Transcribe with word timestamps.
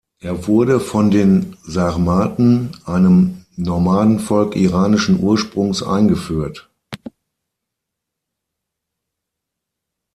Er 0.19 0.47
wurde 0.47 0.79
von 0.79 1.11
den 1.11 1.55
Sarmaten, 1.61 2.75
einem 2.85 3.45
Nomadenvolk 3.55 4.55
iranischen 4.55 5.19
Ursprungs, 5.19 5.83
eingeführt. 5.83 6.71